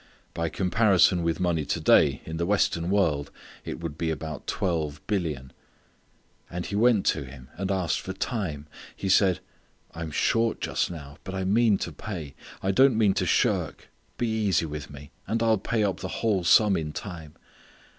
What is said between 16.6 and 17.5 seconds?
in time."